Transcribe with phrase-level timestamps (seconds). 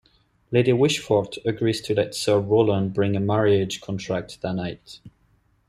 [0.49, 4.99] Lady Wishfort agrees to let Sir Rowland bring a marriage contract that night.